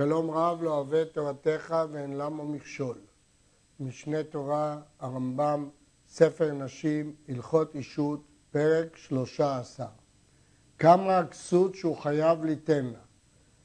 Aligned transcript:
שלום 0.00 0.30
רב 0.30 0.62
לא 0.62 0.74
אוהב 0.74 1.04
תורתך 1.04 1.74
ואין 1.92 2.16
למה 2.16 2.44
מכשול. 2.44 2.98
משנה 3.80 4.22
תורה, 4.22 4.78
הרמב"ם, 5.00 5.68
ספר 6.08 6.52
נשים, 6.52 7.14
הלכות 7.28 7.74
אישות, 7.74 8.20
פרק 8.50 8.96
שלושה 8.96 9.58
עשר. 9.58 9.84
כמה 10.78 11.18
הכסות 11.18 11.74
שהוא 11.74 11.96
חייב 11.96 12.44
ליתן 12.44 12.84
לה. 12.84 12.98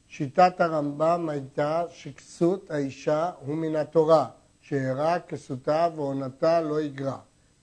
שיטת 0.08 0.62
הרמב"ם 0.62 1.30
הייתה 1.30 1.84
שכסות 1.90 2.72
האישה 2.72 3.32
הוא 3.40 3.56
מן 3.56 3.76
התורה, 3.76 4.28
שאירע 4.62 5.20
כסותה 5.20 5.90
ועונתה 5.96 6.62
לא 6.62 6.82
יגרע. 6.82 7.18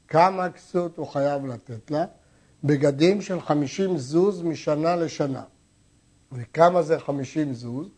כמה 0.09 0.50
כסות 0.50 0.96
הוא 0.96 1.07
חייב 1.07 1.46
לתת 1.46 1.91
לה? 1.91 2.04
בגדים 2.64 3.20
של 3.20 3.41
חמישים 3.41 3.98
זוז 3.98 4.43
משנה 4.43 4.96
לשנה. 4.96 5.45
וכמה 6.32 6.82
זה 6.82 6.98
חמישים 6.98 7.54
זוז? 7.54 7.89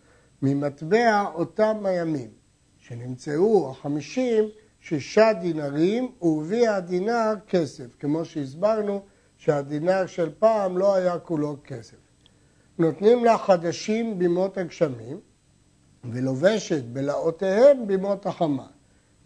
ממטבע 0.45 1.25
אותם 1.35 1.77
הימים, 1.85 2.31
שנמצאו 2.79 3.71
החמישים 3.71 4.45
שישה 4.81 5.33
דינרים 5.33 6.13
ורביע 6.23 6.75
הדינר 6.75 7.35
כסף, 7.49 7.97
כמו 8.01 8.25
שהסברנו 8.25 9.03
שהדינר 9.37 10.07
של 10.07 10.31
פעם 10.39 10.79
לא 10.79 10.95
היה 10.95 11.19
כולו 11.19 11.57
כסף. 11.65 11.97
נותנים 12.79 13.25
לה 13.25 13.39
חדשים 13.39 14.19
בימות 14.19 14.59
הגשמים 14.59 15.21
ולובשת 16.05 16.85
בלאותיהם 16.85 17.87
בימות 17.87 18.27
החמה. 18.27 18.67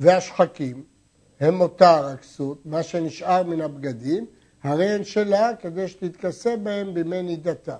והשחקים 0.01 0.85
הם 1.41 1.55
מותר 1.55 2.07
הכסות, 2.07 2.67
מה 2.67 2.83
שנשאר 2.83 3.43
מן 3.43 3.61
הבגדים, 3.61 4.27
הרי 4.63 4.89
הן 4.91 5.05
שלה 5.05 5.57
כדי 5.61 5.89
שתתכסה 5.89 6.57
בהם 6.57 6.95
בימי 6.95 7.23
נידתה. 7.23 7.77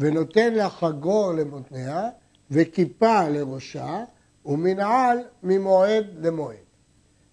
ונותן 0.00 0.54
לה 0.54 0.70
חגור 0.70 1.32
למותניה 1.32 2.08
וכיפה 2.50 3.28
לראשה 3.28 4.04
ומנעל 4.46 5.18
ממועד 5.42 6.06
למועד. 6.20 6.56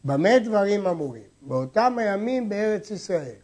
במה 0.04 0.40
דברים 0.40 0.88
אמורים? 0.88 1.24
באותם 1.42 1.96
הימים 1.98 2.50
בארץ 2.50 2.92
ישראל, 2.92 3.36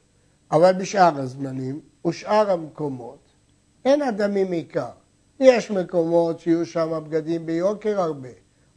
אבל 0.51 0.73
בשאר 0.73 1.19
הזמנים 1.19 1.79
ושאר 2.07 2.51
המקומות 2.51 3.29
אין 3.85 4.01
אדמים 4.01 4.51
עיקר. 4.51 4.89
יש 5.39 5.71
מקומות 5.71 6.39
שיהיו 6.39 6.65
שם 6.65 7.03
בגדים 7.07 7.45
ביוקר 7.45 8.01
הרבה, 8.01 8.29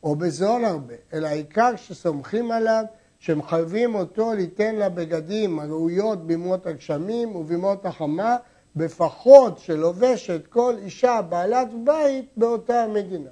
או 0.03 0.17
בזול 0.17 0.65
הרבה, 0.65 0.95
אלא 1.13 1.27
העיקר 1.27 1.77
שסומכים 1.77 2.51
עליו, 2.51 2.85
שמחייבים 3.19 3.95
אותו 3.95 4.35
ליתן 4.35 4.75
לה 4.75 4.89
בגדים 4.89 5.59
הראויות 5.59 6.27
בימות 6.27 6.67
הגשמים 6.67 7.37
ובימות 7.37 7.87
החמה, 7.87 8.37
בפחות 8.77 9.59
שלובשת 9.59 10.47
כל 10.47 10.75
אישה 10.79 11.23
בעלת 11.23 11.69
בית 11.85 12.29
באותה 12.37 12.83
המדינה. 12.83 13.31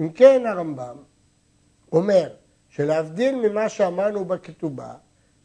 אם 0.00 0.08
כן 0.08 0.46
הרמב"ם 0.46 0.96
אומר 1.92 2.28
שלהבדיל 2.68 3.34
ממה 3.48 3.68
שאמרנו 3.68 4.24
בכתובה, 4.24 4.94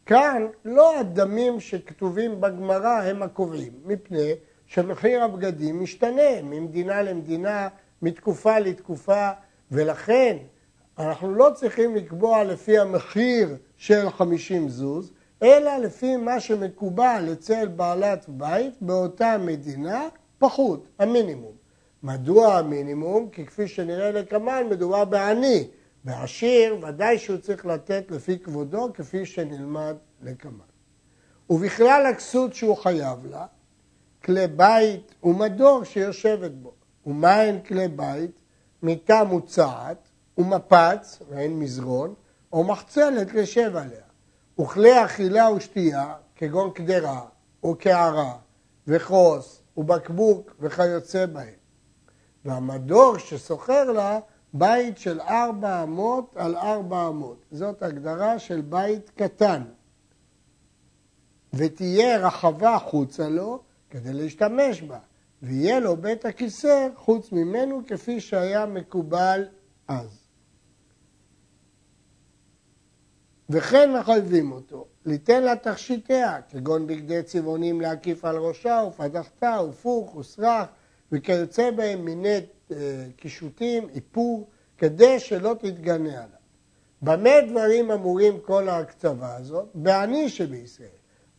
כאן 0.06 0.46
לא 0.64 0.98
הדמים 0.98 1.60
שכתובים 1.60 2.40
בגמרא 2.40 3.02
הם 3.02 3.22
הקובעים, 3.22 3.72
מפני 3.84 4.32
שמחיר 4.66 5.24
הבגדים 5.24 5.82
משתנה 5.82 6.42
ממדינה 6.42 7.02
למדינה, 7.02 7.68
מתקופה 8.02 8.58
לתקופה, 8.58 9.30
ולכן 9.70 10.36
אנחנו 10.98 11.34
לא 11.34 11.50
צריכים 11.54 11.96
לקבוע 11.96 12.44
לפי 12.44 12.78
המחיר 12.78 13.56
של 13.76 14.10
50 14.10 14.68
זוז, 14.68 15.12
אלא 15.42 15.76
לפי 15.76 16.16
מה 16.16 16.40
שמקובל 16.40 17.28
אצל 17.32 17.68
בעלת 17.68 18.24
בית 18.28 18.74
באותה 18.80 19.38
מדינה, 19.38 20.08
פחות, 20.38 20.88
המינימום. 20.98 21.52
מדוע 22.02 22.58
המינימום? 22.58 23.28
כי 23.28 23.46
כפי 23.46 23.68
שנראה 23.68 24.12
לקמן, 24.12 24.62
מדובר 24.70 25.04
בעני. 25.04 25.68
בעשיר, 26.04 26.76
ודאי 26.82 27.18
שהוא 27.18 27.38
צריך 27.38 27.66
לתת 27.66 28.10
לפי 28.10 28.38
כבודו, 28.38 28.92
כפי 28.94 29.26
שנלמד 29.26 29.96
לקמן. 30.22 30.72
ובכלל 31.50 32.06
הכסות 32.06 32.54
שהוא 32.54 32.76
חייב 32.76 33.26
לה, 33.26 33.46
כלי 34.24 34.46
בית 34.46 35.14
ומדור 35.22 35.84
שיושבת 35.84 36.50
בו. 36.50 36.72
ומהן 37.06 37.60
כלי 37.60 37.88
בית? 37.88 38.30
מיטה 38.82 39.24
מוצעת 39.24 40.08
ומפץ, 40.38 41.22
ואין 41.28 41.58
מזרון, 41.58 42.14
או 42.52 42.64
מחצלת 42.64 43.34
לשב 43.34 43.76
עליה. 43.76 44.11
וכלי 44.60 45.04
אכילה 45.04 45.50
ושתייה, 45.50 46.14
כגון 46.36 46.70
קדרה, 46.70 47.20
או 47.62 47.74
קערה, 47.76 48.36
וכוס, 48.86 49.62
ובקבוק, 49.76 50.54
וכיוצא 50.60 51.26
בהם. 51.26 51.54
והמדור 52.44 53.18
ששוכר 53.18 53.92
לה, 53.92 54.18
בית 54.54 54.98
של 54.98 55.20
ארבע 55.20 55.82
אמות 55.82 56.34
על 56.36 56.56
ארבע 56.56 57.08
אמות. 57.08 57.44
זאת 57.50 57.82
הגדרה 57.82 58.38
של 58.38 58.60
בית 58.60 59.10
קטן. 59.10 59.62
ותהיה 61.54 62.26
רחבה 62.26 62.78
חוצה 62.78 63.28
לו 63.28 63.62
כדי 63.90 64.12
להשתמש 64.12 64.82
בה, 64.82 64.98
ויהיה 65.42 65.80
לו 65.80 65.96
בית 65.96 66.24
הכיסא 66.24 66.88
חוץ 66.96 67.32
ממנו 67.32 67.82
כפי 67.86 68.20
שהיה 68.20 68.66
מקובל 68.66 69.44
אז. 69.88 70.21
וכן 73.52 73.92
מחייבים 73.92 74.52
אותו, 74.52 74.86
ליתן 75.06 75.42
לה 75.42 75.56
תכשיטיה, 75.56 76.40
כגון 76.50 76.86
בגדי 76.86 77.22
צבעונים 77.22 77.80
להקיף 77.80 78.24
על 78.24 78.36
ראשה, 78.36 78.84
ופדחתה, 78.88 79.60
ופוך, 79.68 80.16
וסרח, 80.16 80.66
וכיוצא 81.12 81.70
בהם 81.70 82.04
מיני 82.04 82.38
אה, 82.70 82.76
קישוטים, 83.16 83.88
איפור, 83.94 84.48
כדי 84.78 85.20
שלא 85.20 85.54
תתגנה 85.58 86.14
עליו. 86.14 86.42
במה 87.02 87.40
דברים 87.48 87.90
אמורים 87.90 88.40
כל 88.40 88.68
ההקצבה 88.68 89.36
הזאת? 89.36 89.68
בעני 89.74 90.28
שבישראל. 90.28 90.88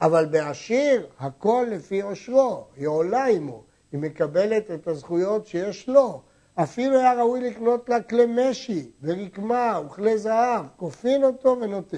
אבל 0.02 0.26
בעשיר 0.26 1.08
הכל 1.20 1.68
לפי 1.72 2.02
עושרו, 2.02 2.66
היא 2.76 2.88
עולה 2.88 3.26
עמו, 3.26 3.64
היא 3.92 4.00
מקבלת 4.00 4.72
את 4.72 4.88
הזכויות 4.88 5.48
שיש 5.48 5.90
לו. 5.90 6.22
אפילו 6.56 7.00
היה 7.00 7.14
ראוי 7.14 7.50
לקנות 7.50 7.90
לה 7.90 8.02
כלי 8.02 8.26
משי 8.28 8.92
ורקמה 9.02 9.80
וכלי 9.86 10.18
זהב, 10.18 10.66
כופין 10.78 11.24
אותו 11.24 11.58
ונותן, 11.62 11.98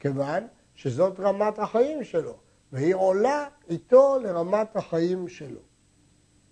כיוון 0.00 0.46
שזאת 0.74 1.20
רמת 1.20 1.58
החיים 1.58 2.04
שלו, 2.04 2.36
והיא 2.72 2.94
עולה 2.94 3.48
איתו 3.70 4.18
לרמת 4.22 4.76
החיים 4.76 5.28
שלו. 5.28 5.60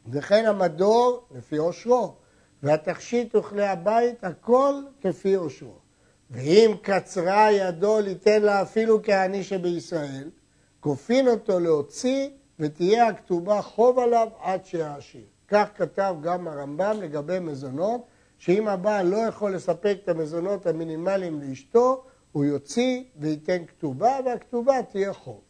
וכן 0.06 0.46
המדור 0.46 1.26
לפי 1.30 1.56
עושרו, 1.56 2.14
והתכשיט 2.62 3.34
וכלי 3.34 3.66
הבית, 3.66 4.24
הכל 4.24 4.74
כפי 5.00 5.34
עושרו. 5.34 5.78
ואם 6.30 6.74
קצרה 6.82 7.52
ידו 7.52 8.00
ליתן 8.00 8.42
לה 8.42 8.62
אפילו 8.62 9.02
כעני 9.02 9.44
שבישראל, 9.44 10.30
כופין 10.80 11.28
אותו 11.28 11.60
להוציא 11.60 12.30
ותהיה 12.58 13.06
הכתובה 13.06 13.62
חוב 13.62 13.98
עליו 13.98 14.28
עד 14.40 14.64
שיעשיר. 14.64 15.24
כך 15.50 15.68
כתב 15.76 16.14
גם 16.22 16.48
הרמב"ם 16.48 16.96
לגבי 17.00 17.38
מזונות, 17.38 18.00
שאם 18.38 18.68
הבעל 18.68 19.06
לא 19.06 19.16
יכול 19.16 19.54
לספק 19.54 19.96
את 20.04 20.08
המזונות 20.08 20.66
המינימליים 20.66 21.40
לאשתו, 21.40 22.04
הוא 22.32 22.44
יוציא 22.44 23.04
וייתן 23.16 23.66
כתובה, 23.66 24.18
והכתובה 24.24 24.82
תהיה 24.82 25.12
חוב. 25.12 25.40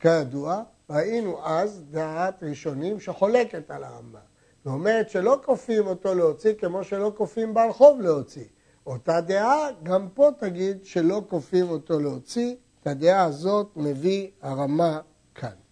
כידוע, 0.00 0.62
ראינו 0.90 1.46
אז 1.46 1.84
דעת 1.90 2.42
ראשונים 2.42 3.00
שחולקת 3.00 3.70
על 3.70 3.84
הרמב"ם, 3.84 4.18
ואומרת 4.66 5.10
שלא 5.10 5.40
כופים 5.44 5.86
אותו 5.86 6.14
להוציא 6.14 6.54
כמו 6.54 6.84
שלא 6.84 7.12
כופים 7.16 7.54
בעל 7.54 7.72
חוב 7.72 8.00
להוציא. 8.00 8.44
אותה 8.86 9.20
דעה, 9.20 9.68
גם 9.82 10.08
פה 10.14 10.30
תגיד 10.38 10.84
שלא 10.84 11.22
כופים 11.28 11.70
אותו 11.70 12.00
להוציא, 12.00 12.56
את 12.80 12.86
הדעה 12.86 13.24
הזאת 13.24 13.70
מביא 13.76 14.30
הרמה 14.42 15.00
כאן. 15.34 15.63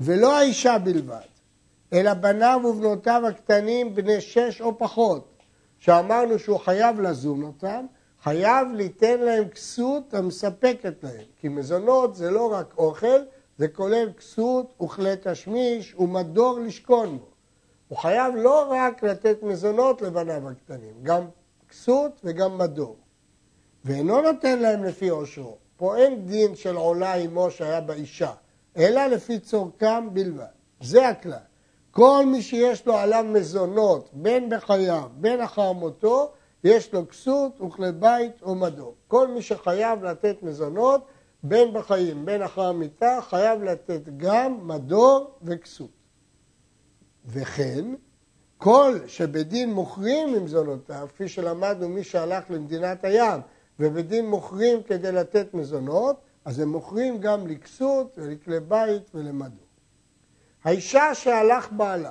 ולא 0.00 0.36
האישה 0.38 0.78
בלבד, 0.78 1.26
אלא 1.92 2.14
בניו 2.14 2.60
ובנותיו 2.64 3.22
הקטנים 3.28 3.94
בני 3.94 4.20
שש 4.20 4.60
או 4.60 4.78
פחות, 4.78 5.36
שאמרנו 5.78 6.38
שהוא 6.38 6.58
חייב 6.58 7.00
לזום 7.00 7.44
אותם, 7.44 7.86
חייב 8.22 8.68
ליתן 8.74 9.20
להם 9.20 9.48
כסות 9.48 10.14
המספקת 10.14 11.04
להם, 11.04 11.24
כי 11.40 11.48
מזונות 11.48 12.14
זה 12.14 12.30
לא 12.30 12.52
רק 12.52 12.74
אוכל, 12.78 13.18
זה 13.58 13.68
כולל 13.68 14.12
כסות 14.12 14.74
וכלי 14.82 15.14
תשמיש 15.22 15.94
ומדור 15.94 16.60
לשכון 16.60 17.18
בו. 17.18 17.26
הוא 17.88 17.98
חייב 17.98 18.34
לא 18.36 18.68
רק 18.70 19.02
לתת 19.02 19.42
מזונות 19.42 20.02
לבניו 20.02 20.48
הקטנים, 20.48 20.94
גם 21.02 21.22
כסות 21.68 22.20
וגם 22.24 22.58
מדור. 22.58 22.96
ואינו 23.84 24.20
נותן 24.20 24.58
להם 24.58 24.84
לפי 24.84 25.08
עושרו. 25.08 25.56
פה 25.76 25.96
אין 25.96 26.26
דין 26.26 26.56
של 26.56 26.76
עולה 26.76 27.14
עמו 27.14 27.50
שהיה 27.50 27.80
באישה, 27.80 28.32
אלא 28.76 29.06
לפי 29.06 29.38
צורכם 29.38 30.14
בלבד. 30.14 30.44
זה 30.80 31.08
הכלל. 31.08 31.36
כל 31.90 32.24
מי 32.26 32.42
שיש 32.42 32.86
לו 32.86 32.96
עליו 32.96 33.24
מזונות, 33.28 34.10
בין 34.12 34.50
בחייו, 34.50 35.08
בין 35.14 35.40
אחר 35.40 35.72
מותו, 35.72 36.32
יש 36.64 36.92
לו 36.92 37.08
כסות 37.08 37.60
וכלי 37.60 37.92
בית 37.92 38.42
או. 38.42 38.94
כל 39.08 39.28
מי 39.28 39.42
שחייב 39.42 40.04
לתת 40.04 40.42
מזונות, 40.42 41.06
בין 41.42 41.72
בחיים, 41.72 42.24
בין 42.24 42.42
אחר 42.42 42.62
המיטה, 42.62 43.18
חייב 43.22 43.62
לתת 43.62 44.00
גם 44.16 44.68
מדור 44.68 45.30
וכסות. 45.42 45.90
וכן, 47.26 47.84
כל 48.58 48.98
שבדין 49.06 49.72
מוכרים 49.72 50.32
ממזונותיו, 50.32 51.08
כפי 51.14 51.28
שלמדנו 51.28 51.88
מי 51.88 52.04
שהלך 52.04 52.44
למדינת 52.50 53.04
הים, 53.04 53.40
ובדין 53.80 54.26
מוכרים 54.26 54.82
כדי 54.82 55.12
לתת 55.12 55.54
מזונות, 55.54 56.16
אז 56.46 56.58
הם 56.58 56.68
מוכרים 56.68 57.18
גם 57.18 57.46
לכסות 57.46 58.18
ולכלי 58.18 58.60
בית 58.60 59.14
ולמדור. 59.14 59.66
האישה 60.64 61.14
שהלך 61.14 61.72
בעלה, 61.72 62.10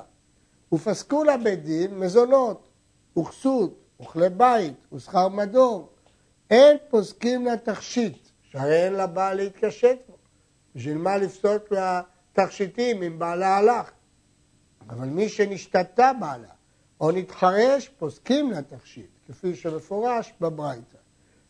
ופסקו 0.72 1.24
לה 1.24 1.36
בית 1.36 1.64
דין 1.64 1.98
מזונות, 1.98 2.68
וכסות, 3.18 3.78
וכלי 4.00 4.28
בית, 4.28 4.74
ושכר 4.92 5.28
מדור. 5.28 5.92
אין 6.50 6.76
פוסקים 6.90 7.44
לה 7.44 7.56
תכשיט, 7.56 8.28
שהרי 8.42 8.84
אין 8.84 8.92
לה 8.92 9.06
בעל 9.06 9.36
להתקשט 9.36 9.98
בו. 10.08 10.16
בשביל 10.74 10.98
מה 10.98 11.16
לפסוק 11.16 11.70
לה 11.70 12.02
תכשיטים 12.32 13.02
אם 13.02 13.18
בעלה 13.18 13.56
הלך? 13.56 13.90
אבל 14.90 15.06
מי 15.06 15.28
שנשתתה 15.28 16.12
בעלה 16.20 16.52
או 17.00 17.10
נתחרש, 17.12 17.88
פוסקים 17.88 18.50
לה 18.50 18.62
תכשיט, 18.62 19.10
כפי 19.28 19.56
שמפורש 19.56 20.32
בברייתא. 20.40 20.95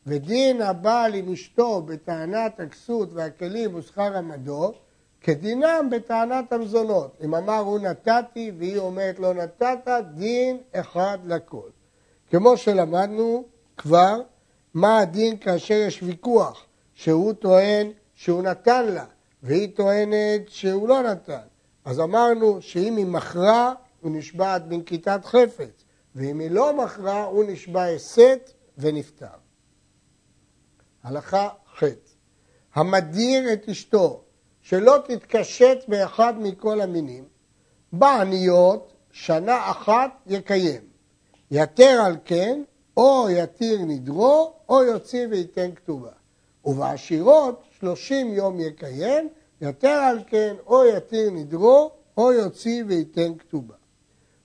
ודין 0.06 0.62
הבעל 0.62 1.14
עם 1.14 1.32
אשתו 1.32 1.82
בטענת 1.82 2.61
הכסות 2.61 3.12
והכלים 3.12 3.75
ושכר 3.75 4.17
המדור, 4.17 4.75
כדינם 5.20 5.88
בטענת 5.91 6.53
המזונות. 6.53 7.17
אם 7.25 7.35
אמר 7.35 7.58
הוא 7.58 7.79
נתתי 7.79 8.53
והיא 8.58 8.79
אומרת 8.79 9.19
לא 9.19 9.35
נתת, 9.35 9.88
דין 10.14 10.58
אחד 10.73 11.19
לכל. 11.25 11.69
כמו 12.31 12.56
שלמדנו 12.56 13.44
כבר, 13.76 14.20
מה 14.75 14.99
הדין 14.99 15.37
כאשר 15.38 15.75
יש 15.75 16.03
ויכוח, 16.03 16.67
שהוא 16.94 17.32
טוען 17.32 17.91
שהוא 18.14 18.43
נתן 18.43 18.87
לה, 18.87 19.05
והיא 19.43 19.76
טוענת 19.76 20.49
שהוא 20.49 20.88
לא 20.88 21.03
נתן. 21.03 21.47
אז 21.85 22.00
אמרנו 22.00 22.62
שאם 22.62 22.97
היא 22.97 23.06
מכרה, 23.06 23.75
הוא 24.00 24.11
נשבעת 24.14 24.69
בנקיטת 24.69 25.25
חפץ, 25.25 25.85
ואם 26.14 26.38
היא 26.38 26.50
לא 26.50 26.85
מכרה, 26.85 27.25
הוא 27.25 27.44
נשבע 27.49 27.85
הסת 27.85 28.53
ונפטר. 28.79 29.45
הלכה 31.06 31.49
ח' 31.79 31.82
המדיר 32.75 33.53
את 33.53 33.69
אשתו 33.69 34.20
שלא 34.62 34.97
תתקשט 35.06 35.79
באחד 35.88 36.35
מכל 36.38 36.81
המינים, 36.81 37.25
בעניות 37.93 38.93
שנה 39.12 39.70
אחת 39.70 40.11
יקיים. 40.26 40.81
יתר 41.50 42.03
על 42.06 42.17
כן, 42.25 42.62
או 42.97 43.26
יתיר 43.31 43.79
נדרו, 43.87 44.53
או 44.69 44.82
יוציא 44.82 45.26
וייתן 45.31 45.75
כתובה. 45.75 46.11
ובעשירות 46.64 47.62
שלושים 47.81 48.32
יום 48.32 48.61
יקיים, 48.61 49.29
יתר 49.61 49.88
על 49.88 50.19
כן, 50.26 50.55
או 50.67 50.85
יתיר 50.85 51.31
נדרו, 51.31 51.91
או 52.17 52.32
יוציא 52.32 52.85
וייתן 52.87 53.32
כתובה. 53.38 53.75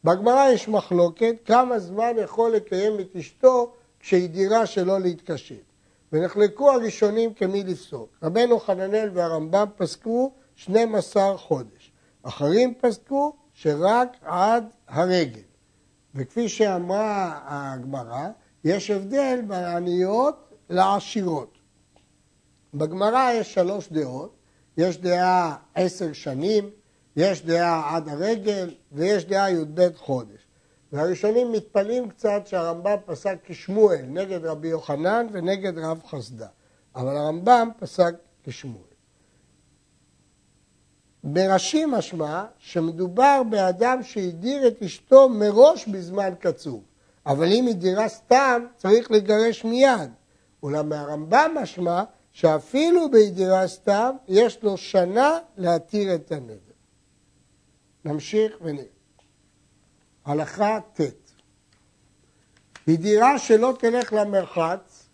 בגמרא 0.04 0.50
יש 0.50 0.68
מחלוקת 0.68 1.36
כמה 1.46 1.80
זמן 1.80 2.12
יכול 2.24 2.52
לקיים 2.52 3.00
את 3.00 3.16
אשתו 3.16 3.74
כשהיא 4.00 4.30
דירה 4.30 4.66
שלא 4.66 5.00
להתקשט. 5.00 5.71
ונחלקו 6.12 6.72
הראשונים 6.72 7.34
כמי 7.34 7.64
לפסוק. 7.64 8.10
רבנו 8.24 8.60
חננאל 8.60 9.10
והרמב"ם 9.14 9.68
פסקו 9.78 10.32
12 10.56 11.38
חודש. 11.38 11.92
אחרים 12.24 12.74
פסקו 12.82 13.34
שרק 13.54 14.18
עד 14.22 14.66
הרגל. 14.88 15.42
וכפי 16.16 16.50
שאמרה 16.50 17.40
הגמרא, 17.44 18.28
יש 18.64 18.92
הבדל 18.92 19.40
בין 19.48 19.64
העניות 19.64 20.54
לעשירות. 20.70 21.58
בגמרא 22.74 23.32
יש 23.34 23.54
שלוש 23.54 23.90
דעות, 23.92 24.36
יש 24.78 24.98
דעה 24.98 25.56
עשר 25.76 26.14
שנים, 26.14 26.70
יש 27.16 27.46
דעה 27.46 27.96
עד 27.96 28.10
הרגל 28.10 28.76
ויש 28.92 29.26
דעה 29.26 29.52
י"ב 29.52 29.90
חודש. 29.96 30.41
והראשונים 30.92 31.52
מתפלאים 31.52 32.10
קצת 32.10 32.48
שהרמב"ם 32.48 32.96
פסק 33.06 33.38
כשמואל 33.44 34.06
נגד 34.08 34.46
רבי 34.46 34.68
יוחנן 34.68 35.28
ונגד 35.32 35.78
רב 35.78 36.02
חסדה, 36.08 36.48
אבל 36.96 37.18
הרמב"ם 37.18 37.70
פסק 37.80 38.14
כשמואל. 38.44 38.92
ברש"י 41.24 41.86
משמע 41.86 42.46
שמדובר 42.58 43.42
באדם 43.50 44.04
שהדיר 44.04 44.68
את 44.68 44.82
אשתו 44.82 45.30
מראש 45.30 45.88
בזמן 45.88 46.34
קצוב, 46.40 46.84
אבל 47.26 47.52
אם 47.52 47.68
היא 47.68 47.76
דירה 47.76 48.08
סתם 48.08 48.66
צריך 48.78 49.12
לגרש 49.12 49.64
מיד. 49.64 50.12
אולם 50.64 50.90
מהרמב"ם 50.90 51.52
משמע 51.62 52.04
שאפילו 52.32 53.12
בידירה 53.12 53.68
סתם 53.68 54.16
יש 54.28 54.64
לו 54.64 54.78
שנה 54.78 55.40
להתיר 55.58 56.16
את 56.16 56.32
הנדר. 56.32 56.74
נמשיך 58.06 58.58
ונראה. 58.62 59.01
הלכה 60.26 60.80
ט' 60.94 61.02
היא 62.88 63.00
דירה 63.00 63.40
שלא 63.40 63.74
תלך 63.80 64.14
למרחץ 64.14 65.10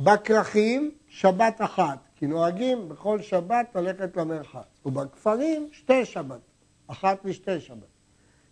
בכרכים 0.00 0.90
שבת 1.08 1.56
אחת, 1.58 1.98
כי 2.16 2.26
נוהגים 2.26 2.88
בכל 2.88 3.22
שבת 3.22 3.66
ללכת 3.74 4.16
למרחץ, 4.16 4.80
ובכפרים 4.86 5.68
שתי 5.72 6.04
שבת, 6.04 6.40
אחת 6.86 7.18
ושתי 7.24 7.60
שבת. 7.60 7.92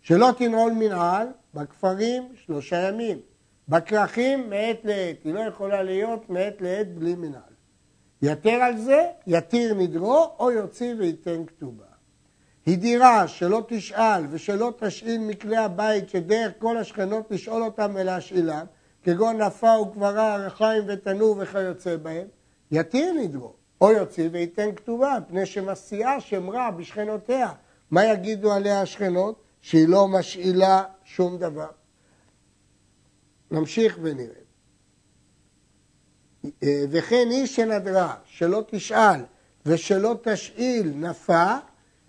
שלא 0.01 0.29
תנעול 0.37 0.71
מנהל, 0.71 1.27
בכפרים 1.53 2.35
שלושה 2.45 2.87
ימים, 2.87 3.19
בכרכים 3.67 4.49
מעת 4.49 4.79
לעת, 4.83 5.23
היא 5.23 5.33
לא 5.33 5.39
יכולה 5.39 5.83
להיות 5.83 6.29
מעת 6.29 6.61
לעת 6.61 6.95
בלי 6.95 7.15
מנהל. 7.15 7.41
יתר 8.21 8.49
על 8.63 8.77
זה, 8.77 9.09
יתיר 9.27 9.73
נדרו 9.73 10.35
או 10.39 10.51
יוציא 10.51 10.93
וייתן 10.99 11.45
כתובה. 11.45 11.90
היא 12.65 12.77
דירה 12.77 13.27
שלא 13.27 13.63
תשאל 13.67 14.23
ושלא 14.29 14.73
תשאיל 14.79 15.21
מכלי 15.21 15.57
הבית 15.57 16.09
שדרך 16.09 16.51
כל 16.59 16.77
השכנות 16.77 17.31
לשאול 17.31 17.63
אותם 17.63 17.91
ולהשאילם, 17.95 18.65
כגון 19.03 19.41
נפה 19.41 19.79
וקברה, 19.79 20.35
ערכיים 20.35 20.83
ותנור 20.87 21.35
וכיוצא 21.39 21.97
בהם, 21.97 22.27
יתיר 22.71 23.13
נדרו, 23.13 23.53
או 23.81 23.91
יוציא 23.91 24.29
וייתן 24.31 24.75
כתובה, 24.75 25.17
פני 25.27 25.45
שמסיעה 25.45 26.21
שם 26.21 26.49
רע 26.49 26.71
בשכנותיה. 26.71 27.51
מה 27.91 28.05
יגידו 28.05 28.53
עליה 28.53 28.81
השכנות? 28.81 29.41
שהיא 29.61 29.87
לא 29.87 30.07
משאילה 30.07 30.83
שום 31.03 31.37
דבר. 31.37 31.69
נמשיך 33.51 33.97
ונראה. 34.01 34.41
וכן 36.63 37.27
היא 37.29 37.45
שנדרה, 37.45 38.15
שלא 38.25 38.63
תשאל 38.67 39.21
ושלא 39.65 40.15
תשאיל 40.23 40.93
נפה, 40.95 41.55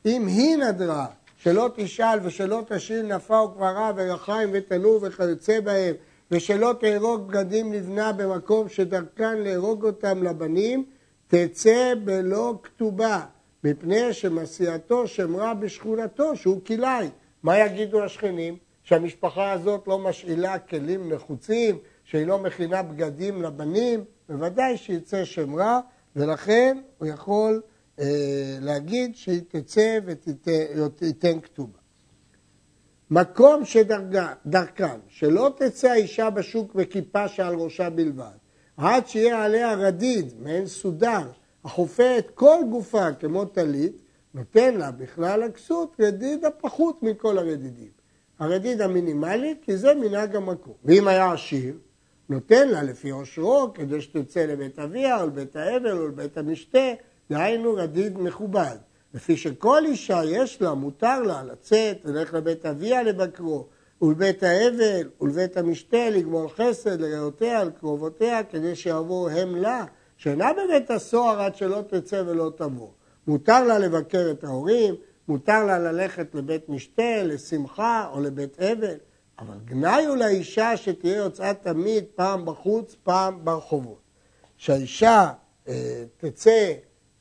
אם 0.07 0.27
היא 0.27 0.57
נדרה, 0.57 1.07
שלא 1.37 1.71
תשאל 1.77 2.19
ושלא 2.23 2.63
תשאיל 2.69 3.15
נפה 3.15 3.41
וקברה 3.41 3.93
ורחיים 3.97 4.51
ותנור 4.53 4.99
וכיוצא 5.03 5.61
בהם, 5.61 5.95
ושלא 6.31 6.75
תהרוג 6.81 7.29
בגדים 7.29 7.73
לבנה 7.73 8.13
במקום 8.13 8.69
שדרכן 8.69 9.39
להרוג 9.39 9.85
אותם 9.85 10.23
לבנים, 10.23 10.85
תצא 11.29 11.95
בלא 12.05 12.55
כתובה, 12.63 13.21
מפני 13.65 14.13
שמסיעתו 14.13 15.09
שמרה 15.09 15.55
בשכונתו 15.55 16.37
שהוא 16.37 16.61
כלאי. 16.67 17.09
מה 17.43 17.59
יגידו 17.59 18.05
השכנים? 18.05 18.57
שהמשפחה 18.85 19.53
הזאת 19.53 19.89
לא 19.89 19.99
משאילה 19.99 20.59
כלים 20.59 21.13
נחוצים, 21.13 21.79
שהיא 22.05 22.27
לא 22.27 22.39
מכינה 22.39 22.83
בגדים 22.83 23.43
לבנים? 23.43 24.05
בוודאי 24.29 24.77
שיצא 24.77 25.25
שם 25.25 25.55
רע, 25.55 25.81
ולכן 26.17 26.79
הוא 26.99 27.09
יכול 27.09 27.63
להגיד 28.61 29.17
שהיא 29.17 29.41
תצא 29.49 29.99
ותיתן 30.05 31.41
כתובה. 31.41 31.79
מקום 33.11 33.65
שדרכן, 33.65 35.01
שלא 35.09 35.53
תצא 35.57 35.89
האישה 35.89 36.31
בשוק 36.31 36.75
בכיפה 36.75 37.29
שעל 37.29 37.55
ראשה 37.55 37.91
בלבד, 37.91 38.37
עד 38.77 39.07
שיהיה 39.09 39.45
עליה 39.45 39.75
רדיד, 39.75 40.35
מעין 40.41 40.67
סודר, 40.67 41.29
החופה 41.65 42.19
את 42.19 42.31
כל 42.35 42.57
גופה 42.71 43.13
כמו 43.13 43.45
טלית, 43.45 44.03
נותן 44.35 44.75
לה 44.75 44.91
בכלל 44.91 45.43
הכסות 45.43 45.97
רדיד 46.01 46.45
הפחות 46.45 47.03
מכל 47.03 47.39
הרדידים. 47.39 47.91
הרדיד 48.39 48.81
המינימלי, 48.81 49.55
כי 49.63 49.77
זה 49.77 49.95
מנהג 49.95 50.37
המקום. 50.37 50.75
ואם 50.85 51.09
היה 51.09 51.33
עשיר, 51.33 51.75
נותן 52.29 52.69
לה 52.69 52.83
לפי 52.83 53.11
עושרו, 53.11 53.71
כדי 53.75 54.01
שתצא 54.01 54.41
לבית 54.41 54.79
אביה 54.79 55.21
או 55.21 55.27
לבית 55.27 55.57
האבל 55.57 55.99
או 55.99 56.09
לבית 56.09 56.39
המשתה, 56.39 56.89
דהיינו 57.33 57.75
רדיד 57.75 58.19
מכובד. 58.19 58.77
לפי 59.15 59.37
שכל 59.37 59.83
אישה 59.87 60.21
יש 60.25 60.63
לה, 60.63 60.75
מותר 60.75 61.23
לה 61.23 61.43
לצאת, 61.43 61.97
ללכת 62.05 62.33
לבית 62.35 62.67
אביה 62.67 63.03
לבקרו, 63.03 63.67
ולבית 64.03 64.43
האבל 64.43 65.09
ולבית 65.21 65.57
המשתה 65.57 66.11
לגמור 66.11 66.49
חסד 66.55 67.01
לריאותיה, 67.01 67.65
לקרובותיה, 67.65 68.45
כדי 68.45 68.77
שיבואו 68.77 69.29
הם 69.29 69.57
לה, 69.57 69.85
שאינה 70.17 70.51
בבית 70.53 70.91
הסוהר 70.91 71.41
עד 71.41 71.57
שלא 71.57 71.83
תצא 71.89 72.23
ולא 72.27 72.53
תבוא. 72.57 72.89
מותר 73.27 73.65
לה 73.65 73.79
לבקר 73.79 74.29
את 74.31 74.45
ההורים, 74.45 74.95
מותר 75.29 75.65
לה 75.65 75.79
ללכת 75.79 76.35
לבית 76.35 76.69
משתה, 76.69 77.23
לשמחה 77.23 78.09
או 78.13 78.21
לבית 78.21 78.61
אבל, 78.61 78.97
אבל 79.39 79.57
גנאי 79.65 80.05
הוא 80.07 80.17
לאישה 80.17 80.77
שתהיה 80.77 81.17
יוצאה 81.17 81.55
תמיד 81.55 82.05
פעם 82.15 82.45
בחוץ, 82.45 82.97
פעם 83.03 83.45
ברחובות. 83.45 84.01
שהאישה 84.57 85.31
אה, 85.69 86.05
תצא 86.17 86.73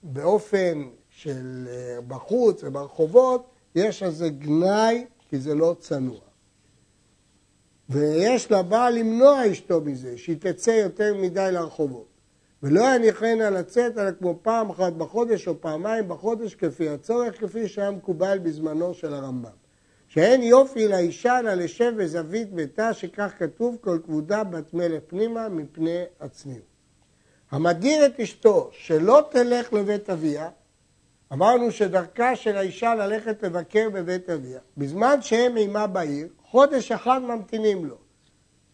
באופן 0.03 0.89
של 1.09 1.67
אה, 1.69 2.01
בחוץ 2.07 2.63
וברחובות, 2.63 3.49
יש 3.75 4.03
על 4.03 4.11
זה 4.11 4.29
גנאי 4.29 5.05
כי 5.29 5.39
זה 5.39 5.55
לא 5.55 5.75
צנוע. 5.79 6.19
ויש 7.89 8.51
לבעל 8.51 8.93
למנוע 8.93 9.51
אשתו 9.51 9.81
מזה, 9.81 10.17
שהיא 10.17 10.37
תצא 10.39 10.71
יותר 10.71 11.13
מדי 11.15 11.49
לרחובות. 11.51 12.07
ולא 12.63 12.95
יניחנה 12.95 13.49
לצאת 13.49 13.97
אלא 13.97 14.11
כמו 14.11 14.39
פעם 14.41 14.69
אחת 14.69 14.93
בחודש 14.93 15.47
או 15.47 15.61
פעמיים 15.61 16.07
בחודש 16.07 16.55
כפי 16.55 16.89
הצורך, 16.89 17.39
כפי 17.41 17.67
שהיה 17.67 17.91
מקובל 17.91 18.39
בזמנו 18.43 18.93
של 18.93 19.13
הרמב"ם. 19.13 19.49
שאין 20.07 20.43
יופי 20.43 20.87
לאישה 20.87 21.39
אלא 21.39 21.53
לשב 21.53 21.93
בזווית 21.97 22.53
ביתה, 22.53 22.93
שכך 22.93 23.31
כתוב 23.39 23.77
כל 23.81 23.99
כבודה 24.05 24.43
בת 24.43 24.73
מלך 24.73 25.01
פנימה 25.07 25.49
מפני 25.49 26.03
הצניעות. 26.19 26.70
המדיר 27.51 28.05
את 28.05 28.19
אשתו 28.19 28.69
שלא 28.73 29.27
תלך 29.31 29.73
לבית 29.73 30.09
אביה, 30.09 30.49
אמרנו 31.33 31.71
שדרכה 31.71 32.35
של 32.35 32.57
האישה 32.57 32.95
ללכת 32.95 33.43
לבקר 33.43 33.89
בבית 33.93 34.29
אביה. 34.29 34.59
בזמן 34.77 35.21
שהם 35.21 35.55
עימה 35.55 35.87
בעיר, 35.87 36.27
חודש 36.43 36.91
אחד 36.91 37.21
ממתינים 37.21 37.85
לו, 37.85 37.95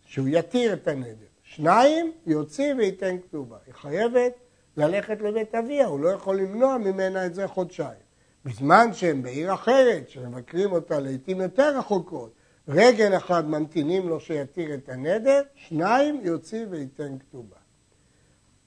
שהוא 0.06 0.28
יתיר 0.32 0.74
את 0.74 0.88
הנדר. 0.88 1.26
שניים, 1.44 2.12
יוציא 2.26 2.74
וייתן 2.78 3.18
כתובה. 3.20 3.58
היא 3.66 3.74
חייבת 3.74 4.34
ללכת 4.78 5.22
לבית 5.22 5.56
אביה, 5.56 5.86
הוא 5.86 6.00
לא 6.00 6.10
יכול 6.10 6.38
למנוע 6.38 6.78
ממנה 6.78 7.26
את 7.26 7.36
זה 7.36 7.48
חודשיים. 7.48 8.08
בזמן 8.46 8.94
שהם 8.94 9.22
בעיר 9.22 9.54
אחרת, 9.54 10.10
שמבקרים 10.10 10.72
אותה 10.72 11.00
לעיתים 11.00 11.42
יותר 11.42 11.78
רחוקות, 11.78 12.32
רגל 12.68 13.18
אחד 13.18 13.50
ממתינים 13.50 14.10
לו 14.10 14.20
שיתיר 14.20 14.74
את 14.74 14.90
הנדר, 14.90 15.42
שניים 15.56 16.22
יוציא 16.24 16.66
וייתן 16.70 17.18
כתובה. 17.20 17.67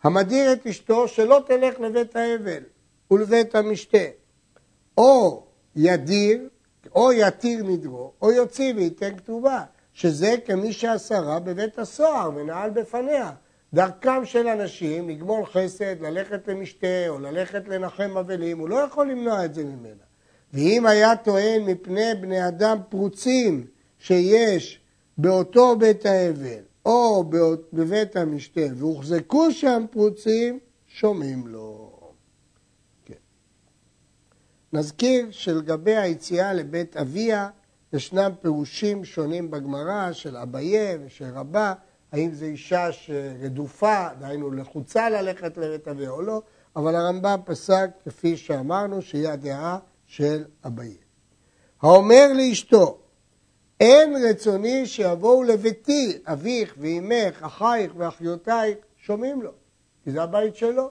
המדיר 0.03 0.53
את 0.53 0.67
אשתו 0.67 1.09
שלא 1.09 1.43
תלך 1.47 1.81
לבית 1.81 2.17
האבל 2.17 2.63
ולבית 3.11 3.55
המשתה, 3.55 4.05
או 4.99 5.47
ידיר, 5.77 6.49
או 6.95 7.13
יתיר 7.13 7.63
נדרו, 7.65 8.13
או 8.23 8.33
יוציא 8.33 8.75
וייתן 8.77 9.17
כתובה. 9.17 9.65
שזה 9.93 10.35
כמי 10.45 10.73
שאסרה 10.73 11.39
בבית 11.41 11.79
הסוהר 11.79 12.31
ונעל 12.37 12.71
בפניה. 12.71 13.31
דרכם 13.75 14.25
של 14.25 14.49
אנשים 14.49 15.09
לגמול 15.09 15.47
חסד, 15.47 16.01
ללכת 16.01 16.49
למשתה 16.49 17.09
או 17.09 17.19
ללכת 17.19 17.69
לנחם 17.69 18.17
אבלים, 18.17 18.59
הוא 18.59 18.69
לא 18.69 18.77
יכול 18.77 19.11
למנוע 19.11 19.45
את 19.45 19.55
זה 19.55 19.65
ממנה. 19.65 20.03
ואם 20.53 20.87
היה 20.87 21.17
טוען 21.17 21.63
מפני 21.63 22.15
בני 22.21 22.49
אדם 22.49 22.79
פרוצים 22.89 23.67
שיש 23.99 24.81
באותו 25.19 25.77
בית 25.77 26.07
האבל 26.07 26.63
או 26.87 27.25
בבית 27.73 28.17
המשתה 28.17 28.61
והוחזקו 28.77 29.53
שם 29.53 29.85
פרוצים, 29.91 30.59
שומעים 30.87 31.47
לו. 31.47 31.91
כן. 33.05 33.15
נזכיר 34.73 35.27
שלגבי 35.31 35.97
היציאה 35.97 36.53
לבית 36.53 36.97
אביה 36.97 37.49
ישנם 37.93 38.31
פירושים 38.41 39.05
שונים 39.05 39.51
בגמרא 39.51 40.13
של 40.13 40.37
אביה 40.37 40.99
ושל 41.05 41.25
רבה, 41.35 41.75
האם 42.13 42.35
זו 42.35 42.45
אישה 42.45 42.93
שרדופה, 42.93 44.09
דהיינו 44.19 44.51
לחוצה 44.51 45.11
ללכת 45.11 45.57
לבית 45.57 45.89
אביה 45.89 46.11
או 46.11 46.23
לא, 46.23 46.43
אבל 46.77 46.95
הרמב"ם 46.97 47.41
פסק 47.45 47.91
כפי 48.05 48.37
שאמרנו 48.37 49.03
שהיא 49.03 49.29
הדעה 49.29 49.79
של 50.07 50.45
אביה. 50.65 50.99
האומר 51.83 52.27
לאשתו, 52.35 53.00
אין 53.81 54.15
רצוני 54.31 54.87
שיבואו 54.87 55.43
לביתי, 55.43 56.19
אביך 56.27 56.75
ואימך, 56.79 57.43
אחייך 57.43 57.93
ואחיותייך, 57.97 58.79
שומעים 58.97 59.43
לו, 59.43 59.51
כי 60.05 60.11
זה 60.11 60.23
הבית 60.23 60.57
שלו. 60.57 60.91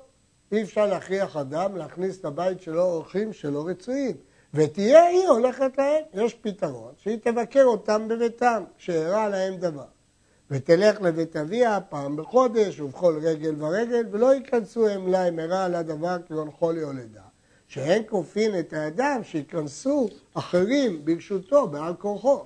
אי 0.51 0.63
אפשר 0.63 0.85
להכריח 0.85 1.37
אדם 1.37 1.77
להכניס 1.77 2.23
לבית 2.23 2.61
שלו 2.61 2.81
אורחים 2.81 3.33
שלא 3.33 3.67
רצויים. 3.67 4.15
ותהיה 4.53 5.03
היא 5.03 5.27
הולכת 5.27 5.77
להם. 5.77 6.03
יש 6.13 6.33
פתרון, 6.33 6.93
שהיא 6.97 7.17
תבקר 7.23 7.63
אותם 7.63 8.07
בביתם, 8.07 8.63
כשאירע 8.77 9.29
להם 9.29 9.57
דבר. 9.57 9.85
ותלך 10.51 11.01
לבית 11.01 11.35
אביה 11.35 11.79
פעם 11.89 12.15
בחודש 12.15 12.79
ובכל 12.79 13.19
רגל 13.23 13.63
ורגל, 13.63 14.05
ולא 14.11 14.33
ייכנסו 14.33 14.87
הם 14.87 15.07
לה 15.07 15.27
אם 15.27 15.39
אירע 15.39 15.67
לה 15.67 15.83
דבר 15.83 16.17
כגון 16.27 16.51
חולי 16.51 16.83
או 16.83 16.93
לידה. 16.93 17.21
שאין 17.67 18.03
כופין 18.09 18.59
את 18.59 18.73
האדם 18.73 19.21
שייכנסו 19.23 20.07
אחרים 20.33 21.05
ברשותו, 21.05 21.67
בעל 21.67 21.93
כורחו. 21.95 22.45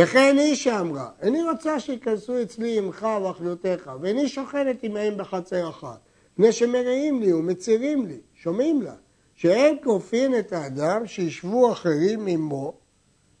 וכן 0.00 0.36
היא 0.38 0.54
שאמרה, 0.54 1.08
איני 1.22 1.42
רוצה 1.42 1.80
שייכנסו 1.80 2.42
אצלי 2.42 2.78
עמך 2.78 3.06
ואחיותיך, 3.22 3.90
ואיני 4.00 4.28
שוכנת 4.28 4.76
עמהם 4.82 5.16
בחצר 5.16 5.68
אחת, 5.68 5.98
מפני 6.32 6.52
שמרעים 6.52 7.20
לי 7.20 7.32
ומצירים 7.32 8.06
לי, 8.06 8.20
שומעים 8.34 8.82
לה. 8.82 8.94
שאין 9.34 9.76
כופין 9.84 10.38
את 10.38 10.52
האדם 10.52 11.06
שישבו 11.06 11.72
אחרים 11.72 12.26
עמו 12.26 12.72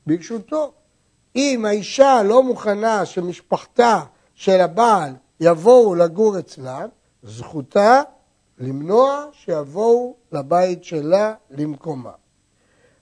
ברשותו. 0.06 0.72
אם 1.36 1.64
האישה 1.64 2.22
לא 2.24 2.42
מוכנה 2.42 3.06
שמשפחתה 3.06 4.00
של 4.34 4.60
הבעל 4.60 5.12
יבואו 5.40 5.94
לגור 5.94 6.38
אצלם, 6.38 6.88
זכותה 7.22 8.02
למנוע 8.58 9.24
שיבואו 9.32 10.16
לבית 10.32 10.84
שלה 10.84 11.34
למקומה. 11.50 12.12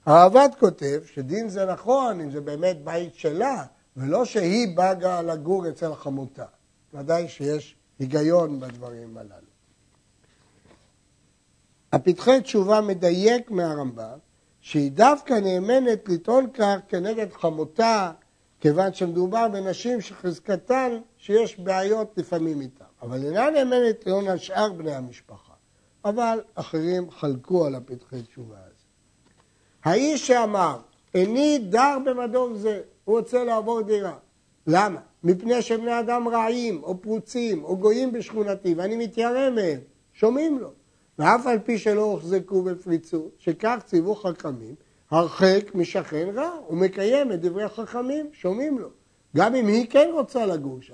הרעב"ד 0.07 0.49
כותב 0.59 1.01
שדין 1.13 1.49
זה 1.49 1.65
נכון 1.65 2.21
אם 2.21 2.31
זה 2.31 2.41
באמת 2.41 2.83
בית 2.83 3.15
שלה, 3.15 3.65
ולא 3.97 4.25
שהיא 4.25 4.77
באה 4.77 5.21
לגור 5.21 5.69
אצל 5.69 5.95
חמותה. 5.95 6.45
ודאי 6.93 7.27
שיש 7.27 7.75
היגיון 7.99 8.59
בדברים 8.59 9.17
הללו. 9.17 9.47
הפתחי 11.93 12.41
תשובה 12.41 12.81
מדייק 12.81 13.51
מהרמב"ם, 13.51 14.17
שהיא 14.61 14.91
דווקא 14.91 15.33
נאמנת 15.33 16.09
לטעון 16.09 16.51
כך 16.53 16.75
כנגד 16.87 17.33
חמותה, 17.33 18.11
כיוון 18.59 18.93
שמדובר 18.93 19.47
בנשים 19.47 20.01
שחזקתן 20.01 20.99
שיש 21.17 21.59
בעיות 21.59 22.13
לפעמים 22.17 22.61
איתן. 22.61 22.85
אבל 23.01 23.23
אינה 23.25 23.49
נאמנת 23.49 23.81
לטעון 23.89 24.27
על 24.27 24.37
שאר 24.37 24.73
בני 24.73 24.95
המשפחה. 24.95 25.53
אבל 26.05 26.39
אחרים 26.55 27.11
חלקו 27.11 27.65
על 27.65 27.75
הפתחי 27.75 28.21
תשובה 28.21 28.57
הזה. 28.57 28.76
האיש 29.87 30.27
שאמר, 30.27 30.77
איני 31.15 31.59
דר 31.69 31.97
במדור 32.05 32.53
זה, 32.53 32.81
הוא 33.05 33.17
רוצה 33.17 33.43
לעבור 33.43 33.81
דירה. 33.81 34.15
למה? 34.67 34.99
מפני 35.23 35.61
שבני 35.61 35.99
אדם 35.99 36.27
רעים, 36.27 36.83
או 36.83 37.01
פרוצים, 37.01 37.63
או 37.63 37.77
גויים 37.77 38.11
בשכונתי, 38.11 38.73
ואני 38.73 38.97
מתיירא 38.97 39.49
מהם. 39.49 39.79
שומעים 40.13 40.59
לו. 40.59 40.69
ואף 41.19 41.47
על 41.47 41.59
פי 41.59 41.77
שלא 41.77 42.01
הוחזקו 42.01 42.61
בפריצות, 42.61 43.31
שכך 43.37 43.77
ציוו 43.85 44.15
חכמים, 44.15 44.75
הרחק 45.11 45.75
משכן 45.75 46.27
רע, 46.33 46.49
הוא 46.67 46.77
מקיים 46.77 47.31
את 47.31 47.41
דברי 47.41 47.63
החכמים, 47.63 48.29
שומעים 48.33 48.79
לו. 48.79 48.89
גם 49.35 49.55
אם 49.55 49.67
היא 49.67 49.87
כן 49.89 50.09
רוצה 50.13 50.45
לגור 50.45 50.81
שם. 50.81 50.93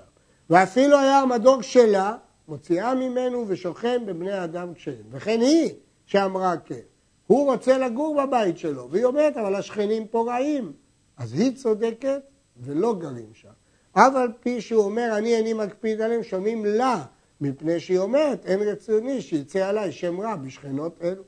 ואפילו 0.50 0.98
היה 0.98 1.20
המדור 1.20 1.62
שלה, 1.62 2.16
מוציאה 2.48 2.96
ממנו 2.96 3.46
ושוכן 3.48 4.04
בבני 4.06 4.44
אדם 4.44 4.74
כשהם. 4.74 5.04
וכן 5.12 5.42
היא 5.42 5.70
שאמרה 6.06 6.58
כן. 6.58 6.93
הוא 7.34 7.52
רוצה 7.52 7.78
לגור 7.78 8.24
בבית 8.24 8.58
שלו, 8.58 8.88
והיא 8.92 9.06
אומרת, 9.06 9.38
אבל 9.38 9.56
השכנים 9.56 10.08
פה 10.08 10.26
רעים. 10.28 10.72
אז 11.18 11.34
היא 11.34 11.56
צודקת 11.56 12.22
ולא 12.58 12.96
גרים 13.00 13.30
שם. 13.34 13.50
אף 13.94 14.16
על 14.16 14.32
פי 14.40 14.62
שהוא 14.62 14.84
אומר, 14.84 15.18
אני 15.18 15.36
איני 15.36 15.54
מקפיד 15.54 16.02
עליהם, 16.02 16.24
שומעים 16.24 16.66
לה. 16.66 17.04
מפני 17.42 17.80
שהיא 17.80 18.00
אומרת, 18.00 18.46
אין 18.46 18.62
רצוני 18.62 19.22
שיצא 19.22 19.68
עליי 19.70 19.92
שם 19.92 20.22
רע 20.22 20.36
בשכנות 20.36 21.00
אלו. 21.04 21.24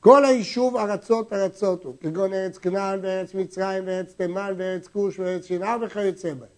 כל 0.00 0.24
היישוב 0.24 0.76
ארצות 0.76 1.32
ארצות 1.32 1.84
הוא, 1.84 1.94
כגון 2.00 2.32
ארץ 2.32 2.58
כנען 2.58 2.98
וארץ 3.02 3.34
מצרים 3.34 3.86
וארץ 3.86 4.12
תימן 4.12 4.54
וארץ 4.56 4.88
כוש 4.88 5.18
וארץ 5.18 5.44
שנער 5.44 5.76
וכיוצא 5.82 6.34
בהם. 6.34 6.48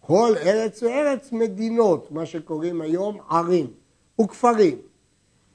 כל 0.00 0.32
ארץ 0.36 0.82
וארץ 0.82 1.32
מדינות, 1.32 2.12
מה 2.12 2.26
שקוראים 2.26 2.80
היום 2.80 3.18
ערים 3.30 3.66
וכפרים. 4.20 4.78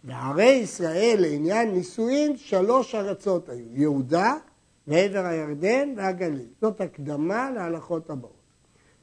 וערי 0.06 0.46
ישראל 0.46 1.18
לעניין 1.20 1.72
נישואין 1.72 2.38
שלוש 2.38 2.96
ארצות 2.96 3.50
היו, 3.50 3.66
יהודה 3.72 4.34
ועבר 4.88 5.26
הירדן 5.26 5.94
והגליל. 5.98 6.48
זאת 6.62 6.82
הקדמה 6.82 7.52
להלכות 7.52 8.10
הבאות. 8.10 8.46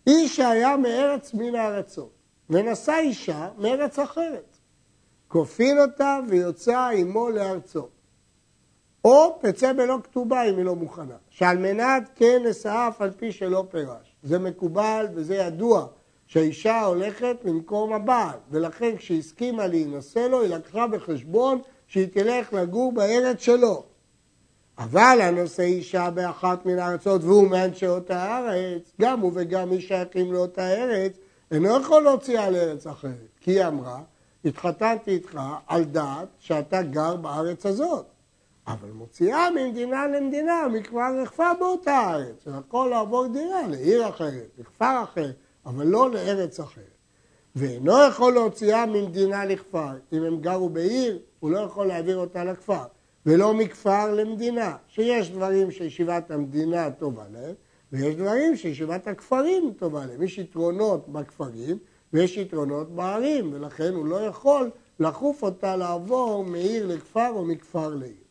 איש 0.06 0.36
שהיה 0.36 0.76
מארץ 0.76 1.34
מן 1.34 1.54
הארצות 1.54 2.10
ונשא 2.50 2.96
אישה 2.98 3.48
מארץ 3.58 3.98
אחרת. 3.98 4.56
כופין 5.28 5.78
אותה 5.78 6.18
ויוצא 6.28 6.88
עמו 6.96 7.30
לארצו. 7.30 7.88
או 9.04 9.38
תצא 9.40 9.72
בלא 9.72 9.98
כתובה 10.02 10.42
אם 10.42 10.56
היא 10.56 10.64
לא 10.64 10.76
מוכנה, 10.76 11.16
שעל 11.30 11.58
מנת 11.58 12.10
כן 12.14 12.42
נשאה 12.46 12.88
אף 12.88 13.02
על 13.02 13.10
פי 13.10 13.32
שלא 13.32 13.64
פירש. 13.70 14.16
זה 14.22 14.38
מקובל 14.38 15.06
וזה 15.14 15.34
ידוע 15.34 15.86
שהאישה 16.32 16.84
הולכת 16.84 17.36
למקום 17.44 17.92
הבעל, 17.92 18.38
ולכן 18.50 18.96
כשהסכימה 18.96 19.66
להינשא 19.66 20.18
לו, 20.18 20.42
היא 20.42 20.54
לקחה 20.54 20.86
בחשבון 20.86 21.60
שהיא 21.86 22.08
תלך 22.12 22.52
לגור 22.52 22.92
בארץ 22.92 23.40
שלו. 23.40 23.84
אבל 24.78 25.18
הנושא 25.22 25.62
אישה 25.62 26.10
באחת 26.10 26.66
מן 26.66 26.78
הארצות 26.78 27.24
והוא 27.24 27.48
מאנשי 27.48 27.86
אותה 27.86 28.22
הארץ, 28.22 28.92
גם 29.00 29.20
הוא 29.20 29.32
וגם 29.34 29.70
מי 29.70 29.80
שייכים 29.80 30.32
לאותה 30.32 30.68
ארץ, 30.68 31.12
אינו 31.50 31.80
יכול 31.80 32.02
להוציאה 32.02 32.50
לארץ 32.50 32.86
אחרת, 32.86 33.38
כי 33.40 33.50
היא 33.50 33.66
אמרה, 33.66 34.00
התחתנתי 34.44 35.10
איתך 35.10 35.40
על 35.66 35.84
דעת 35.84 36.28
שאתה 36.38 36.82
גר 36.82 37.16
בארץ 37.16 37.66
הזאת, 37.66 38.06
אבל 38.66 38.90
מוציאה 38.90 39.50
ממדינה 39.50 40.06
למדינה 40.06 40.68
מכבר 40.72 41.14
רכפה 41.22 41.54
באותה 41.58 42.10
ארץ, 42.10 42.44
זה 42.44 42.52
יכול 42.66 42.90
לעבור 42.90 43.26
דירה 43.26 43.66
לעיר 43.68 44.08
אחרת, 44.08 44.48
לכפר 44.58 45.02
אחר, 45.02 45.30
אבל 45.66 45.86
לא 45.86 46.10
לארץ 46.10 46.60
אחרת. 46.60 46.84
ואינו 47.56 47.92
יכול 48.08 48.32
להוציאה 48.32 48.86
ממדינה 48.86 49.44
לכפר. 49.44 49.92
אם 50.12 50.22
הם 50.22 50.40
גרו 50.40 50.68
בעיר, 50.68 51.18
הוא 51.40 51.50
לא 51.50 51.58
יכול 51.58 51.86
להעביר 51.86 52.16
אותה 52.16 52.44
לכפר. 52.44 52.84
ולא 53.26 53.54
מכפר 53.54 54.14
למדינה, 54.14 54.76
שיש 54.88 55.30
דברים 55.30 55.70
שישיבת 55.70 56.30
המדינה 56.30 56.90
טובה 56.90 57.24
להם, 57.32 57.54
ויש 57.92 58.14
דברים 58.14 58.56
שישיבת 58.56 59.06
הכפרים 59.06 59.72
טובה 59.76 60.06
להם. 60.06 60.22
יש 60.22 60.38
יתרונות 60.38 61.08
בכפרים 61.08 61.78
ויש 62.12 62.36
יתרונות 62.36 62.94
בערים, 62.94 63.52
ולכן 63.52 63.94
הוא 63.94 64.06
לא 64.06 64.16
יכול 64.16 64.70
לחוף 65.00 65.42
אותה 65.42 65.76
לעבור 65.76 66.44
מעיר 66.44 66.86
לכפר 66.86 67.28
או 67.28 67.44
מכפר 67.44 67.94
לעיר. 67.94 68.22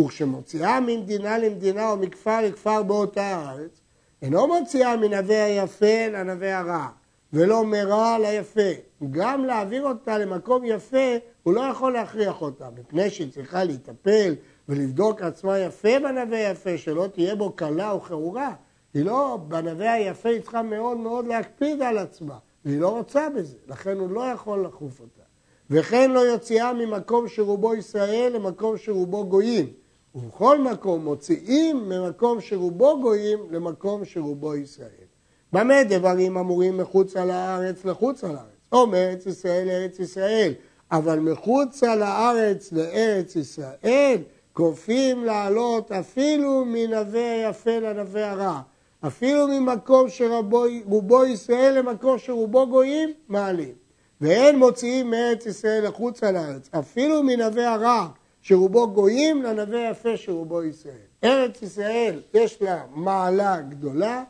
וכשמוציאה 0.00 0.80
ממדינה 0.80 1.38
למדינה 1.38 1.90
או 1.90 1.96
מכפר 1.96 2.40
לכפר 2.40 2.82
באותה 2.82 3.22
הארץ, 3.22 3.80
אינו 4.22 4.46
מוציאה 4.46 4.96
מנווה 4.96 5.44
היפה 5.44 6.08
לנווה 6.12 6.58
הרע, 6.58 6.88
ולא 7.32 7.64
מרע 7.64 8.18
ליפה. 8.18 8.70
גם 9.10 9.44
להעביר 9.44 9.86
אותה 9.86 10.18
למקום 10.18 10.64
יפה, 10.64 11.16
הוא 11.42 11.54
לא 11.54 11.60
יכול 11.60 11.92
להכריח 11.92 12.42
אותה, 12.42 12.68
מפני 12.78 13.10
שהיא 13.10 13.32
צריכה 13.32 13.64
להיטפל 13.64 14.34
ולבדוק 14.68 15.22
עצמה 15.22 15.58
יפה 15.58 15.88
בנווה 16.02 16.38
היפה, 16.48 16.78
שלא 16.78 17.06
תהיה 17.12 17.34
בו 17.34 17.52
קלה 17.52 17.90
או 17.90 18.00
חעורה. 18.00 18.54
היא 18.94 19.04
לא, 19.04 19.38
בנווה 19.48 19.92
היפה 19.92 20.28
היא 20.28 20.40
צריכה 20.40 20.62
מאוד 20.62 20.96
מאוד 20.96 21.26
להקפיד 21.26 21.82
על 21.82 21.98
עצמה, 21.98 22.38
והיא 22.64 22.80
לא 22.80 22.88
רוצה 22.88 23.28
בזה, 23.36 23.56
לכן 23.68 23.98
הוא 23.98 24.10
לא 24.10 24.20
יכול 24.20 24.64
לחוף 24.64 25.00
אותה. 25.00 25.22
וכן 25.70 26.10
לא 26.10 26.20
יוציאה 26.20 26.72
ממקום 26.72 27.28
שרובו 27.28 27.74
ישראל 27.74 28.32
למקום 28.34 28.76
שרובו 28.76 29.26
גויים. 29.26 29.72
ובכל 30.16 30.60
מקום 30.60 31.04
מוציאים 31.04 31.88
ממקום 31.88 32.40
שרובו 32.40 33.00
גויים 33.00 33.38
למקום 33.50 34.04
שרובו 34.04 34.54
ישראל. 34.56 35.06
במה 35.52 35.84
דברים 35.84 36.38
אמורים 36.38 36.76
מחוץ 36.76 37.16
על 37.16 37.30
הארץ 37.30 37.84
לחוץ 37.84 38.24
על 38.24 38.36
הארץ? 38.36 38.50
או 38.72 38.86
מארץ 38.86 39.26
ישראל 39.26 39.66
לארץ 39.66 39.98
ישראל, 39.98 40.52
אבל 40.92 41.18
מחוץ 41.18 41.82
על 41.82 42.02
הארץ 42.02 42.72
לארץ 42.72 43.36
ישראל 43.36 44.18
כופים 44.52 45.24
לעלות 45.24 45.92
אפילו 45.92 46.64
מנווה 46.64 47.32
היפה 47.32 47.78
לנווה 47.78 48.30
הרע. 48.30 48.60
אפילו 49.06 49.48
ממקום 49.48 50.08
שרובו 50.08 51.24
ישראל 51.24 51.78
למקום 51.78 52.18
שרובו 52.18 52.66
גויים, 52.66 53.12
מעלים. 53.28 53.74
ואין 54.20 54.58
מוציאים 54.58 55.10
מארץ 55.10 55.46
ישראל 55.46 55.86
לחוץ 55.86 56.22
על 56.22 56.36
הארץ, 56.36 56.68
אפילו 56.74 57.22
מנווה 57.22 57.74
הרע 57.74 58.06
שרובו 58.48 58.90
גויים 58.90 59.42
לנווה 59.42 59.90
יפה 59.90 60.16
שרובו 60.16 60.62
ישראל. 60.62 60.94
ארץ 61.24 61.62
ישראל 61.62 62.20
יש 62.34 62.62
לה 62.62 62.84
מעלה 62.90 63.60
גדולה 63.60 64.24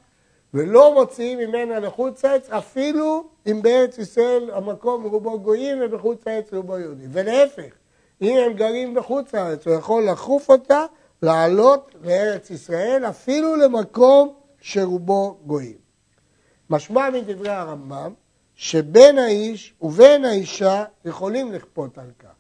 ולא 0.55 0.95
מוציאים 0.95 1.39
ממנה 1.39 1.81
לחוץ 1.81 2.25
לארץ 2.25 2.51
אפילו 2.51 3.25
אם 3.47 3.63
בארץ 3.63 3.99
ישראל 3.99 4.51
המקום 4.53 5.03
רובו 5.05 5.41
גויים 5.41 5.79
ובחוץ 5.81 6.27
לארץ 6.27 6.53
רובו 6.53 6.79
יהודי. 6.79 7.05
ולהפך, 7.13 7.73
אם 8.23 8.37
הם 8.37 8.53
גרים 8.53 8.95
בחוץ 8.95 9.35
לארץ 9.35 9.67
הוא 9.67 9.75
יכול 9.75 10.09
לחוף 10.09 10.51
אותה 10.51 10.85
לעלות 11.23 11.95
לארץ 12.05 12.51
ישראל 12.51 13.05
אפילו 13.09 13.57
למקום 13.57 14.35
שרובו 14.61 15.39
גויים. 15.47 15.79
משמע 16.71 17.11
מדברי 17.11 17.51
הרמב"ם 17.51 18.13
שבין 18.55 19.19
האיש 19.19 19.75
ובין 19.81 20.25
האישה 20.25 20.85
יכולים 21.05 21.53
לכפות 21.53 21.99
על 21.99 22.11
כך. 22.19 22.36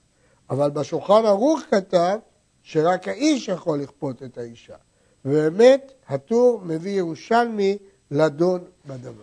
אבל 0.50 0.70
בשולחן 0.70 1.24
ערוך 1.24 1.60
כתב 1.70 2.18
שרק 2.62 3.08
האיש 3.08 3.48
יכול 3.48 3.80
לכפות 3.80 4.22
את 4.22 4.38
האישה. 4.38 4.76
ובאמת, 5.24 5.92
הטור 6.08 6.60
מביא 6.64 6.98
ירושלמי 6.98 7.78
לדון 8.10 8.64
בדבר. 8.86 9.22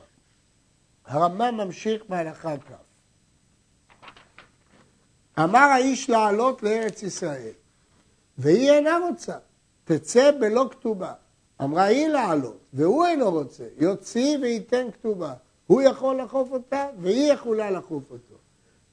הרמב"ם 1.05 1.57
ממשיך 1.57 2.03
בהלכה 2.09 2.57
כ'. 2.57 2.71
אמר 5.39 5.59
האיש 5.59 6.09
לעלות 6.09 6.63
לארץ 6.63 7.03
ישראל, 7.03 7.53
והיא 8.37 8.71
אינה 8.71 8.97
רוצה, 9.09 9.37
תצא 9.83 10.31
בלא 10.39 10.65
כתובה. 10.71 11.13
אמרה 11.61 11.83
היא 11.83 12.07
לעלות, 12.07 12.57
והוא 12.73 13.05
אינו 13.05 13.31
רוצה, 13.31 13.63
יוציא 13.77 14.37
וייתן 14.41 14.91
כתובה. 14.91 15.33
הוא 15.67 15.81
יכול 15.81 16.21
לחוף 16.21 16.51
אותה, 16.51 16.87
והיא 16.99 17.33
יכולה 17.33 17.71
לחוף 17.71 18.03
אותו. 18.11 18.32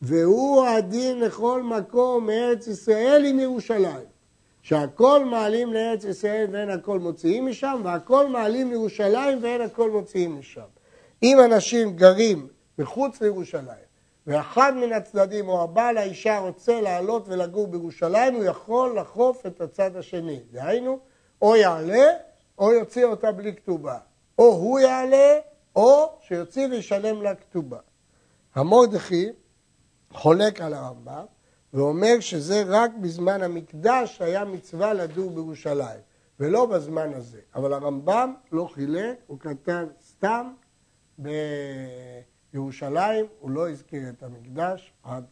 והוא 0.03 0.67
הדין 0.67 1.21
לכל 1.21 1.63
מקום 1.63 2.27
מארץ 2.27 2.67
ישראל 2.67 3.25
עם 3.25 3.41
ירושלים. 3.41 4.11
שהכל 4.63 5.25
מעלים 5.25 5.73
לארץ 5.73 6.05
ישראל 6.05 6.47
ואין 6.53 6.71
הכל 6.71 6.99
מוציאים 6.99 7.47
משם, 7.47 7.81
והכל 7.85 8.27
מעלים 8.27 8.71
לירושלים 8.71 9.39
ואין 9.43 9.61
הכל 9.61 9.91
מוציאים 9.91 10.39
משם. 10.39 10.61
אם 11.23 11.39
אנשים 11.45 11.97
גרים 11.97 12.49
מחוץ 12.79 13.21
לירושלים, 13.21 13.91
ואחד 14.27 14.73
מן 14.77 14.93
הצדדים 14.93 15.49
או 15.49 15.63
הבעל 15.63 15.99
האישה 15.99 16.39
רוצה 16.39 16.81
לעלות 16.81 17.29
ולגור 17.29 17.67
בירושלים, 17.67 18.35
הוא 18.35 18.45
יכול 18.45 18.99
לחוף 18.99 19.47
את 19.47 19.61
הצד 19.61 19.97
השני. 19.97 20.41
דהיינו, 20.53 20.99
או 21.43 21.57
יעלה 21.57 22.07
או 22.59 22.73
יוציא 22.73 23.05
אותה 23.05 23.33
בלי 23.33 23.57
כתובה. 23.57 23.99
או 24.39 24.45
הוא 24.45 24.81
יעלה 24.81 25.39
או 25.77 26.13
שיוציא 26.21 26.67
וישלם 26.71 27.23
לה 27.23 27.35
כתובה. 27.35 27.79
המורדכי 28.55 29.29
חולק 30.13 30.61
על 30.61 30.75
הרמב"ם 30.75 31.25
ואומר 31.75 32.21
שזה 32.21 32.63
רק 32.67 32.91
בזמן 33.01 33.43
המקדש 33.43 34.21
היה 34.23 34.45
מצווה 34.45 34.95
לדור 34.95 35.31
בירושלים, 35.31 36.01
ולא 36.41 36.67
בזמן 36.67 37.13
הזה. 37.15 37.41
אבל 37.55 37.73
הרמב"ם 37.73 38.35
לא 38.53 38.69
חילק, 38.75 39.17
הוא 39.27 39.39
כתב 39.41 39.87
סתם 40.03 40.53
בירושלים, 42.53 43.27
הוא 43.41 43.51
לא 43.51 43.71
הזכיר 43.71 44.09
את 44.09 44.23
המקדש 44.23 44.93
עד 45.03 45.25